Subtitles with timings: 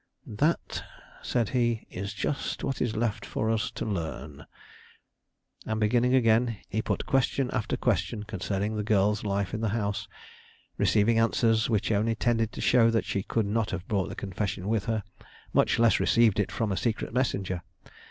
[0.25, 0.83] "That,"
[1.21, 4.47] said he, "is just what is left for us to learn."
[5.67, 10.07] And, beginning again, he put question after question concerning the girl's life in the house,
[10.75, 14.67] receiving answers which only tended to show that she could not have brought the confession
[14.69, 15.03] with her,
[15.53, 17.61] much less received it from a secret messenger.